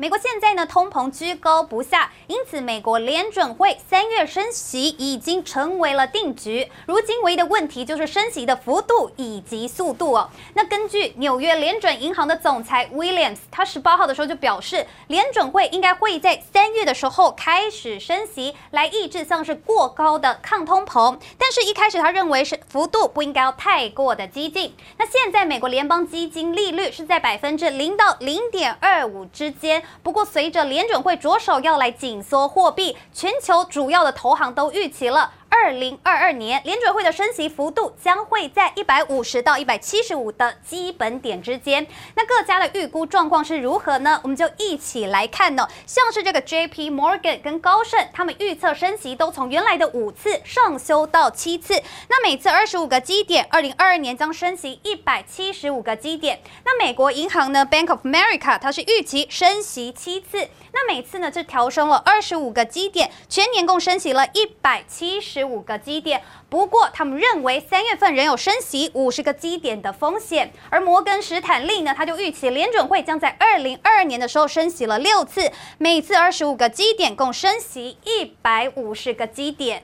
[0.00, 6.70] 美国现在呢，通膨居高不下，因此美国联准会三月升息已经成为了定局。
[6.86, 10.30] 如今唯一的问题就是升息的幅度以及速度哦。
[10.54, 21.18] 那根据纽约联准银行的总裁 Williams，他十八号的时候就表示，联准会应该会在三月的时候开始升息，来抑制像是过高的抗通膨。
[21.36, 24.76] 但是，一开始他认为是幅度不应该要太过的激进。
[24.96, 29.82] 那现在美国联邦基金利率是在百分之零到零点二五之间。
[30.02, 35.30] 不过，随着联准会着手要来紧缩货币，全球主要的投行都预期了。
[35.64, 41.84] 二零二二年联准会的升息幅度将会在一百五十到一百七十五的基本点之间。
[42.14, 44.20] 那各家的预估状况是如何呢？
[44.22, 45.66] 我们就一起来看呢。
[45.84, 46.90] 像是这个 J.P.
[46.90, 51.82] Morgan 跟高盛，他们预测升息都从原来的五次上修到七次。
[52.08, 56.40] 那每次二十五个基点，二零二二年将升息一百七十五个基点。
[56.64, 60.48] 那美国银行呢，Bank of America，它是预期升息七次。
[60.72, 66.22] 那每次呢，就调升了二十五个基点，全年共升息了一百七十五个基点。
[66.48, 70.52] 不过，他们认为三月份仍有升息五十个基点的风险。
[70.70, 79.82] 而摩根史坦利呢，他就预期联准会将在二零二二年的时候升息了六次，每次二十五个基点，共升息一百五十个基点。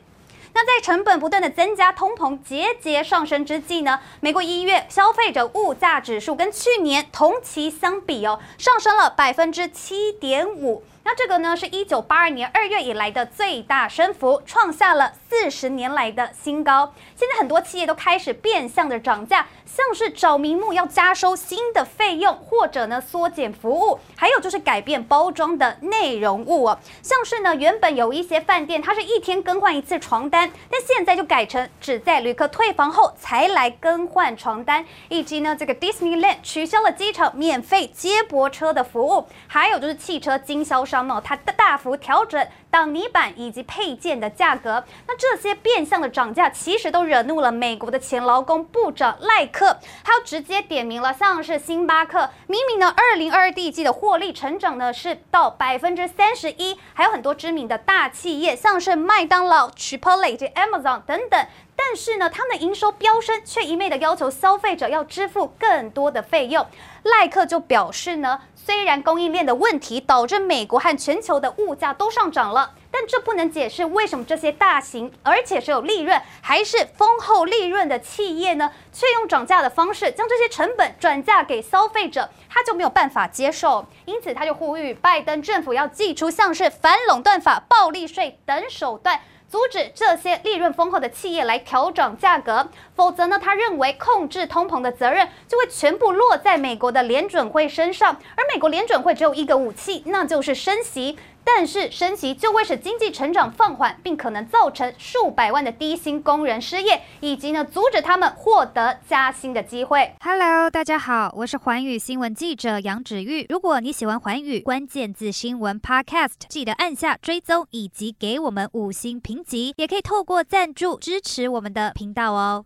[0.57, 10.85] 那在成本不断的增加、通膨节节上升之际呢，美国一月消费者物价指数跟去年同期相比哦，上升了百分之七点五。
[11.07, 16.95] 那这个呢，是一九八二年二月以来的最大升幅，创下了四十年来的新高。
[17.15, 26.79] 现在很多企业都开始变相的涨价，像是找名目要加收新的费用，或者呢缩减服务，还有就是改变包装的内容物哦。
[27.03, 40.94] 像是呢，原本有一些饭店，它是一天更换一次床单，但现在就改成只在旅客退房后才来更换床单，以及呢，这个 Disneyland 取消了机场免费接驳车的服务，还有就是汽车经销商。
[41.25, 61.47] 它大大幅调整挡泥板以及配件的价格，那这些变相的涨价，其实都惹怒了美国的前劳工部长赖克，他直接点名了，像是星巴克，明明呢，二零二二第一季的获利成长呢是到百分之三十一，还有很多知名的大企业，像是麦当劳、Chipotle 以及 Amazon 等等。
[61.87, 66.67] 但是呢，他们的营收飙升，却一味的要求消费者要支付更多的费用。
[67.03, 83.87] 赖克就表示呢，虽然供应链的问题导致美国和全球的物价都上涨了，但这不能解释为什么这些大型而且是有利润还是丰厚利润的企业呢，却用涨价的方式将这些成本转嫁给消费者，他就没有办法接受。
[84.07, 89.21] 因此，他就呼吁拜登政府要祭出像是反垄断法、暴利税等手段。
[89.55, 101.17] 阻止这些利润丰厚的企业来调整价格，否则呢，他认为控制通膨的责任就会全部落在美国的联准会身上，而美国联准会只有一个武器，那就是升息。
[101.45, 110.15] 但是升息就会使经济成长放缓，并可能造成数百万的低薪工人失业，以及呢阻止他们获得加薪的机会。
[110.21, 113.47] Hello，大家好，我是寰宇新闻记者杨芷玉。
[113.49, 122.65] 如果你喜欢寰宇关键字新闻 Podcast，记得按下追踪以及给我们五星评级，也可以透过赞助支持我们的频道哦。